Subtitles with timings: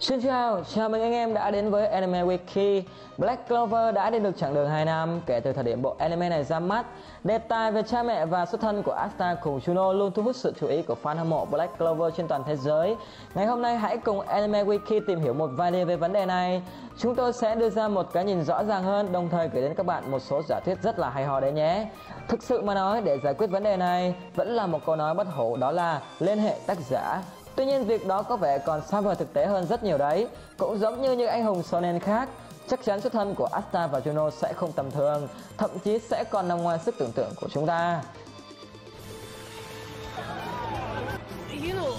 [0.00, 2.82] Xin chào, chào mừng anh em đã đến với Anime Wiki.
[3.18, 6.28] Black Clover đã đi được chặng đường 2 năm kể từ thời điểm bộ anime
[6.28, 6.86] này ra mắt.
[7.24, 10.36] Đề tài về cha mẹ và xuất thân của Asta cùng Juno luôn thu hút
[10.36, 12.96] sự chú ý của fan hâm mộ Black Clover trên toàn thế giới.
[13.34, 16.26] Ngày hôm nay hãy cùng Anime Wiki tìm hiểu một vài điều về vấn đề
[16.26, 16.62] này.
[16.98, 19.74] Chúng tôi sẽ đưa ra một cái nhìn rõ ràng hơn đồng thời gửi đến
[19.74, 21.86] các bạn một số giả thuyết rất là hay ho đấy nhé.
[22.28, 25.14] Thực sự mà nói để giải quyết vấn đề này vẫn là một câu nói
[25.14, 27.22] bất hủ đó là liên hệ tác giả
[27.59, 30.27] Tuy nhiên việc đó có vẻ còn xa vời thực tế hơn rất nhiều đấy
[30.57, 32.29] Cũng giống như những anh hùng shonen khác
[32.67, 35.27] Chắc chắn xuất thân của Asta và Juno sẽ không tầm thường
[35.57, 38.01] Thậm chí sẽ còn nằm ngoài sức tưởng tượng của chúng ta
[41.51, 41.89] Yuno,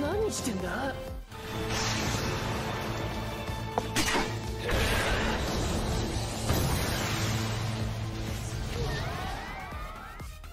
[0.00, 0.94] 何してんだ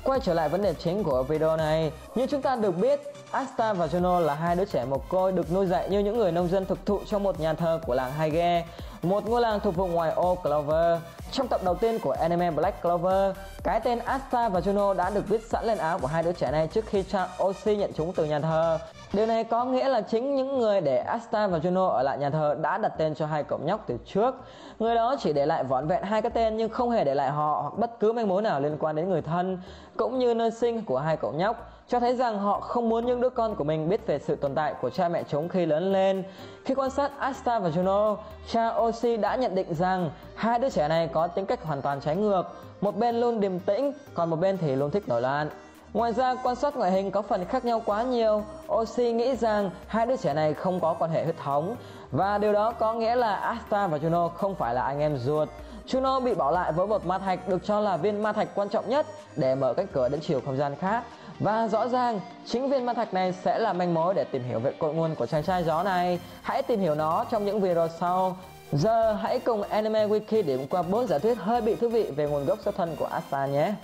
[0.04, 3.00] Quay trở lại vấn đề chính của video này, như chúng ta được biết,
[3.30, 6.32] Asta và Juno là hai đứa trẻ mồ côi được nuôi dạy như những người
[6.32, 8.64] nông dân thực thụ trong một nhà thờ của làng Haige
[9.02, 10.98] một ngôi làng thuộc vùng ngoài ô Clover.
[11.30, 15.28] Trong tập đầu tiên của anime Black Clover, cái tên Asta và Juno đã được
[15.28, 18.12] viết sẵn lên áo của hai đứa trẻ này trước khi cha Oshi nhận chúng
[18.12, 18.78] từ nhà thờ.
[19.12, 22.30] Điều này có nghĩa là chính những người để Asta và Juno ở lại nhà
[22.30, 24.34] thờ đã đặt tên cho hai cậu nhóc từ trước.
[24.78, 27.30] Người đó chỉ để lại vỏn vẹn hai cái tên nhưng không hề để lại
[27.30, 29.58] họ hoặc bất cứ manh mối nào liên quan đến người thân,
[29.96, 33.20] cũng như nơi sinh của hai cậu nhóc, cho thấy rằng họ không muốn những
[33.20, 35.92] đứa con của mình biết về sự tồn tại của cha mẹ chúng khi lớn
[35.92, 36.24] lên.
[36.64, 38.16] Khi quan sát Asta và Juno,
[38.50, 42.00] cha Oshi đã nhận định rằng hai đứa trẻ này có tính cách hoàn toàn
[42.00, 42.42] trái ngược,
[42.80, 45.50] một bên luôn điềm tĩnh, còn một bên thì luôn thích nổi loạn.
[45.92, 48.44] Ngoài ra, quan sát ngoại hình có phần khác nhau quá nhiều.
[48.72, 51.76] Oshi nghĩ rằng hai đứa trẻ này không có quan hệ huyết thống
[52.10, 55.48] và điều đó có nghĩa là Asta và Juno không phải là anh em ruột.
[55.86, 58.68] Juno bị bỏ lại với một ma thạch được cho là viên ma thạch quan
[58.68, 59.06] trọng nhất
[59.36, 61.04] để mở cánh cửa đến chiều không gian khác.
[61.40, 64.58] Và rõ ràng, chính viên ma thạch này sẽ là manh mối để tìm hiểu
[64.58, 66.20] về cội nguồn của chàng trai gió này.
[66.42, 68.36] Hãy tìm hiểu nó trong những video sau.
[68.72, 72.28] Giờ hãy cùng Anime Wiki điểm qua bốn giả thuyết hơi bị thú vị về
[72.28, 73.74] nguồn gốc xuất thân của Asta nhé.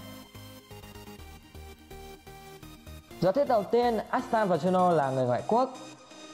[3.20, 5.70] Giả thuyết đầu tiên, Asta và Juno là người ngoại quốc.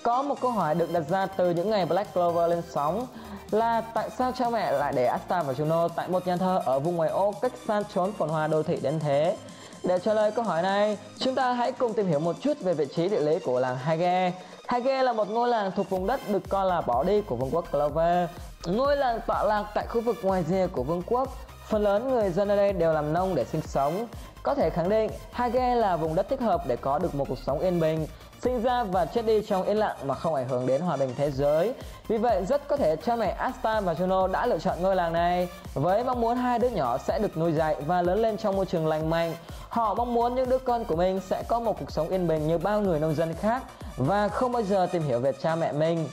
[0.03, 3.07] Có một câu hỏi được đặt ra từ những ngày Black Clover lên sóng
[3.51, 6.79] là tại sao cha mẹ lại để Asta và Juno tại một nhà thờ ở
[6.79, 9.37] vùng ngoài ô cách xa trốn phồn hoa đô thị đến thế?
[9.85, 12.75] Để trả lời câu hỏi này, chúng ta hãy cùng tìm hiểu một chút về
[12.75, 14.33] vị trí địa lý của làng Hage.
[14.67, 17.51] Hage là một ngôi làng thuộc vùng đất được coi là bỏ đi của vương
[17.51, 18.29] quốc Clover.
[18.67, 21.29] Ngôi làng tọa lạc tại khu vực ngoài rìa của vương quốc.
[21.69, 24.07] Phần lớn người dân ở đây đều làm nông để sinh sống.
[24.43, 27.39] Có thể khẳng định, Hage là vùng đất thích hợp để có được một cuộc
[27.47, 28.07] sống yên bình,
[28.45, 31.11] sinh ra và chết đi trong yên lặng mà không ảnh hưởng đến hòa bình
[31.17, 31.75] thế giới.
[32.09, 35.13] Vì vậy, rất có thể cha mẹ Asta và Juno đã lựa chọn ngôi làng
[35.13, 38.57] này với mong muốn hai đứa nhỏ sẽ được nuôi dạy và lớn lên trong
[38.57, 39.35] môi trường lành mạnh.
[39.69, 42.49] Họ mong muốn những đứa con của mình sẽ có một cuộc sống yên bình
[42.49, 43.63] như bao người nông dân khác
[43.97, 46.09] và không bao giờ tìm hiểu về cha mẹ mình.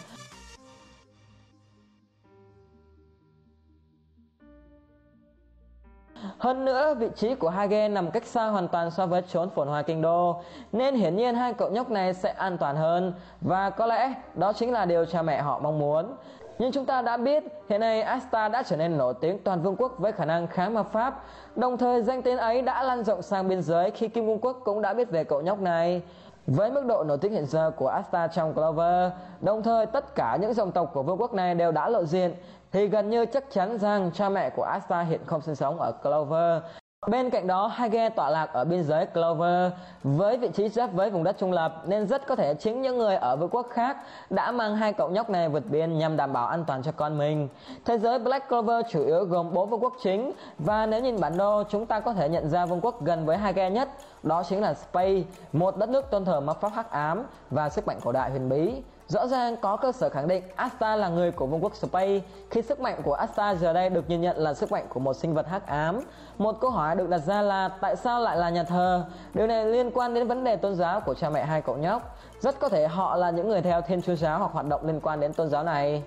[6.41, 9.67] Hơn nữa, vị trí của Hage nằm cách xa hoàn toàn so với chốn phồn
[9.67, 10.41] hoa kinh đô,
[10.71, 14.53] nên hiển nhiên hai cậu nhóc này sẽ an toàn hơn và có lẽ đó
[14.53, 16.15] chính là điều cha mẹ họ mong muốn.
[16.59, 19.75] Nhưng chúng ta đã biết, hiện nay Asta đã trở nên nổi tiếng toàn vương
[19.75, 21.23] quốc với khả năng kháng ma pháp.
[21.55, 24.57] Đồng thời danh tiếng ấy đã lan rộng sang biên giới khi Kim Vương quốc
[24.63, 26.01] cũng đã biết về cậu nhóc này.
[26.47, 30.37] Với mức độ nổi tiếng hiện giờ của Asta trong Clover, đồng thời tất cả
[30.41, 32.33] những dòng tộc của vương quốc này đều đã lộ diện,
[32.71, 35.91] thì gần như chắc chắn rằng cha mẹ của Asta hiện không sinh sống ở
[35.91, 36.61] Clover.
[37.07, 39.71] Bên cạnh đó, Hage tọa lạc ở biên giới Clover
[40.03, 42.97] với vị trí giáp với vùng đất trung lập nên rất có thể chính những
[42.97, 43.97] người ở vương quốc khác
[44.29, 47.17] đã mang hai cậu nhóc này vượt biên nhằm đảm bảo an toàn cho con
[47.17, 47.47] mình.
[47.85, 51.37] Thế giới Black Clover chủ yếu gồm 4 vương quốc chính và nếu nhìn bản
[51.37, 53.89] đồ chúng ta có thể nhận ra vương quốc gần với Hage nhất
[54.23, 57.87] đó chính là Space, một đất nước tôn thờ ma pháp hắc ám và sức
[57.87, 58.81] mạnh cổ đại huyền bí.
[59.11, 62.19] Rõ ràng có cơ sở khẳng định Asta là người của vương quốc Space
[62.49, 65.13] khi sức mạnh của Asta giờ đây được nhìn nhận là sức mạnh của một
[65.13, 65.99] sinh vật hắc ám.
[66.37, 69.05] Một câu hỏi được đặt ra là tại sao lại là nhà thờ?
[69.33, 72.17] Điều này liên quan đến vấn đề tôn giáo của cha mẹ hai cậu nhóc.
[72.39, 74.99] Rất có thể họ là những người theo thiên chúa giáo hoặc hoạt động liên
[74.99, 76.03] quan đến tôn giáo này.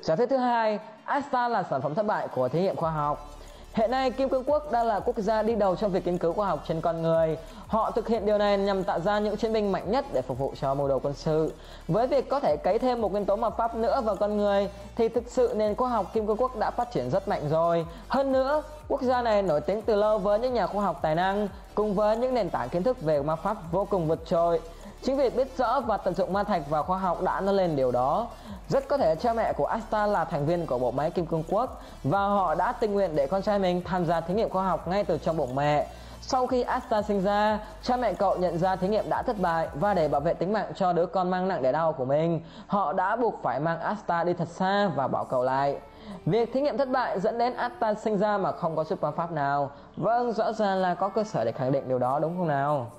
[0.00, 3.41] Giả thuyết thứ hai, Asta là sản phẩm thất bại của thí nghiệm khoa học.
[3.74, 6.32] Hiện nay, Kim Cương Quốc đang là quốc gia đi đầu trong việc nghiên cứu
[6.32, 7.36] khoa học trên con người.
[7.66, 10.38] Họ thực hiện điều này nhằm tạo ra những chiến binh mạnh nhất để phục
[10.38, 11.52] vụ cho mưu đồ quân sự.
[11.88, 14.70] Với việc có thể cấy thêm một nguyên tố ma pháp nữa vào con người,
[14.96, 17.86] thì thực sự nền khoa học Kim Cương Quốc đã phát triển rất mạnh rồi.
[18.08, 21.14] Hơn nữa, quốc gia này nổi tiếng từ lâu với những nhà khoa học tài
[21.14, 24.60] năng, cùng với những nền tảng kiến thức về ma pháp vô cùng vượt trội.
[25.02, 27.76] Chính vì biết rõ và tận dụng ma thạch và khoa học đã nói lên
[27.76, 28.28] điều đó.
[28.72, 31.42] Rất có thể cha mẹ của Asta là thành viên của bộ máy Kim Cương
[31.48, 34.64] Quốc và họ đã tình nguyện để con trai mình tham gia thí nghiệm khoa
[34.64, 35.86] học ngay từ trong bụng mẹ.
[36.20, 39.68] Sau khi Asta sinh ra, cha mẹ cậu nhận ra thí nghiệm đã thất bại
[39.74, 42.40] và để bảo vệ tính mạng cho đứa con mang nặng đẻ đau của mình,
[42.66, 45.76] họ đã buộc phải mang Asta đi thật xa và bỏ cậu lại.
[46.26, 49.32] Việc thí nghiệm thất bại dẫn đến Asta sinh ra mà không có super pháp
[49.32, 49.70] nào.
[49.96, 52.90] Vâng, rõ ràng là có cơ sở để khẳng định điều đó đúng không nào?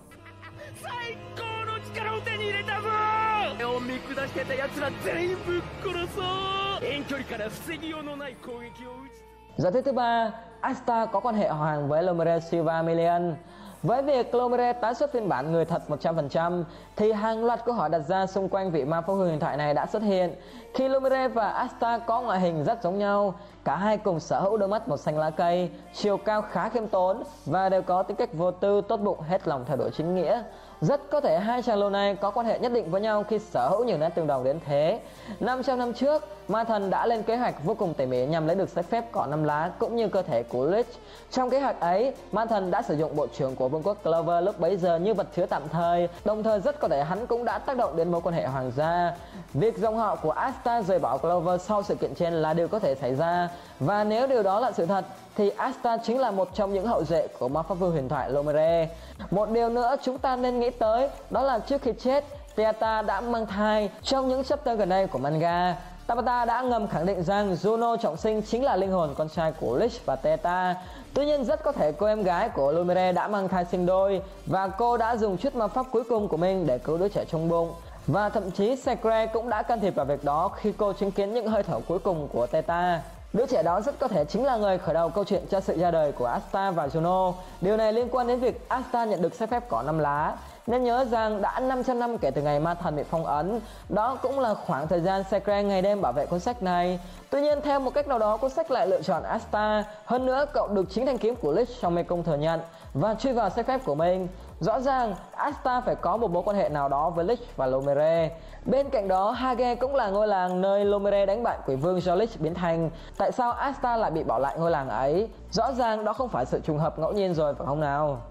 [4.12, 9.19] を見下してた奴ら全員ぶっ殺そう遠距離から防ぎようのない攻撃を打ち
[9.59, 13.35] Giả thuyết thứ ba, Asta có quan hệ họ hàng với Lomere Silva Million.
[13.83, 16.65] Với việc Lomere tái xuất phiên bản người thật 100%
[16.97, 19.56] thì hàng loạt câu hỏi đặt ra xung quanh vị ma pháp hư huyền thoại
[19.56, 20.35] này đã xuất hiện.
[20.75, 23.35] Khi Lomere và Asta có ngoại hình rất giống nhau,
[23.65, 26.87] cả hai cùng sở hữu đôi mắt màu xanh lá cây, chiều cao khá khiêm
[26.87, 30.15] tốn và đều có tính cách vô tư, tốt bụng, hết lòng theo đuổi chính
[30.15, 30.43] nghĩa.
[30.88, 33.40] Rất có thể hai chàng lâu này có quan hệ nhất định với nhau khi
[33.40, 35.00] sở hữu nhiều nét tương đồng đến thế.
[35.40, 38.56] 500 năm trước, ma thần đã lên kế hoạch vô cùng tỉ mỉ nhằm lấy
[38.56, 40.88] được sách phép cỏ năm lá cũng như cơ thể của Lich.
[41.32, 44.44] Trong kế hoạch ấy, ma thần đã sử dụng bộ trưởng của vương quốc Clover
[44.44, 47.46] lúc bấy giờ như vật chứa tạm thời, đồng thời rất có thể hắn cũng
[47.46, 49.12] đã tác động đến mối quan hệ hoàng gia.
[49.54, 52.80] Việc dòng họ của Asta rời bỏ Clover sau sự kiện trên là điều có
[52.80, 53.50] thể xảy ra,
[53.80, 57.04] và nếu điều đó là sự thật thì Asta chính là một trong những hậu
[57.04, 58.90] duệ của ma pháp vương huyền thoại Lomere.
[59.32, 62.24] Một điều nữa chúng ta nên nghĩ tới đó là trước khi chết,
[62.56, 65.76] Teata đã mang thai trong những chapter gần đây của manga.
[66.08, 69.52] Tabata đã ngầm khẳng định rằng Juno trọng sinh chính là linh hồn con trai
[69.52, 70.76] của Lich và Teata.
[71.14, 74.22] Tuy nhiên rất có thể cô em gái của Lumire đã mang thai sinh đôi
[74.46, 77.26] và cô đã dùng chút ma pháp cuối cùng của mình để cứu đứa trẻ
[77.32, 77.74] trong bụng.
[78.08, 81.34] Và thậm chí Secre cũng đã can thiệp vào việc đó khi cô chứng kiến
[81.34, 83.02] những hơi thở cuối cùng của Teta.
[83.34, 85.78] Đứa trẻ đó rất có thể chính là người khởi đầu câu chuyện cho sự
[85.78, 87.34] ra đời của Asta và Juno.
[87.62, 90.36] Điều này liên quan đến việc Asta nhận được sách phép cỏ năm lá.
[90.68, 93.60] Nên nhớ rằng đã 500 năm kể từ ngày ma thần bị phong ấn,
[93.90, 97.00] đó cũng là khoảng thời gian Secret ngày đêm bảo vệ cuốn sách này.
[97.30, 100.46] Tuy nhiên theo một cách nào đó cuốn sách lại lựa chọn Asta, hơn nữa
[100.54, 102.60] cậu được chính thanh kiếm của Lich trong mê cung thừa nhận
[102.94, 104.28] và truy vào sách phép của mình.
[104.63, 108.31] Rõ ràng Asta phải có một mối quan hệ nào đó với Lich và Lomere.
[108.65, 112.15] Bên cạnh đó, Hage cũng là ngôi làng nơi Lomere đánh bại quỷ vương do
[112.15, 112.89] Lich biến thành.
[113.18, 115.30] Tại sao Asta lại bị bỏ lại ngôi làng ấy?
[115.51, 118.21] Rõ ràng đó không phải sự trùng hợp ngẫu nhiên rồi phải không nào?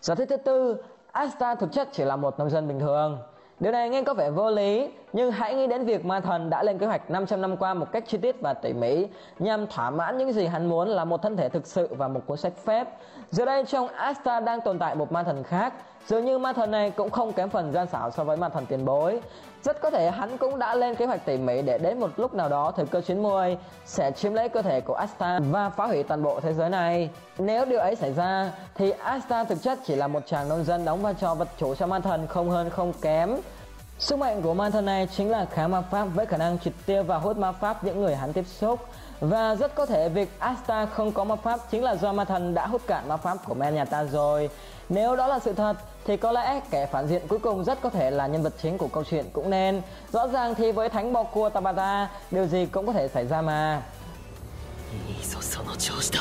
[0.00, 0.82] Giả thuyết thứ tư,
[1.12, 3.18] Asta thực chất chỉ là một nông dân bình thường.
[3.60, 6.62] Điều này nghe có vẻ vô lý, nhưng hãy nghĩ đến việc ma thần đã
[6.62, 9.06] lên kế hoạch 500 năm qua một cách chi tiết và tỉ mỉ
[9.38, 12.20] nhằm thỏa mãn những gì hắn muốn là một thân thể thực sự và một
[12.26, 12.88] cuốn sách phép.
[13.30, 15.74] Giờ đây trong Asta đang tồn tại một ma thần khác,
[16.06, 18.66] dường như ma thần này cũng không kém phần gian xảo so với ma thần
[18.66, 19.20] tiền bối.
[19.62, 22.34] Rất có thể hắn cũng đã lên kế hoạch tỉ mỉ để đến một lúc
[22.34, 25.86] nào đó thời cơ chín muồi sẽ chiếm lấy cơ thể của Asta và phá
[25.86, 27.10] hủy toàn bộ thế giới này.
[27.38, 30.84] Nếu điều ấy xảy ra thì Asta thực chất chỉ là một chàng nông dân
[30.84, 33.36] đóng vai trò vật chủ cho ma thần không hơn không kém.
[34.01, 36.73] Sức mạnh của ma thần này chính là kháng ma pháp với khả năng triệt
[36.85, 38.79] tiêu và hút ma pháp những người hắn tiếp xúc.
[39.19, 42.53] Và rất có thể việc Asta không có ma pháp chính là do ma thần
[42.53, 44.49] đã hút cạn ma pháp của men nhà ta rồi.
[44.89, 45.73] Nếu đó là sự thật
[46.05, 48.77] thì có lẽ kẻ phản diện cuối cùng rất có thể là nhân vật chính
[48.77, 49.81] của câu chuyện cũng nên.
[50.11, 53.41] Rõ ràng thì với thánh bò cua Tabata, điều gì cũng có thể xảy ra
[53.41, 53.81] mà.
[54.93, 56.19] いいぞその調子だ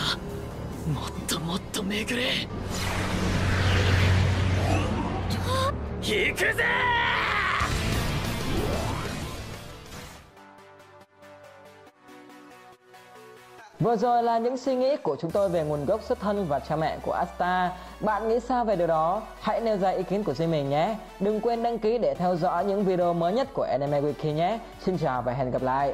[0.93, 2.47] もっともっとめぐれ
[6.03, 6.65] 行くぜ
[13.84, 16.60] Vừa rồi là những suy nghĩ của chúng tôi về nguồn gốc xuất thân và
[16.60, 17.72] cha mẹ của Asta.
[18.00, 19.22] Bạn nghĩ sao về điều đó?
[19.40, 20.96] Hãy nêu ra ý kiến của riêng mình nhé.
[21.20, 24.60] Đừng quên đăng ký để theo dõi những video mới nhất của Anime Wiki nhé.
[24.86, 25.94] Xin chào và hẹn gặp lại.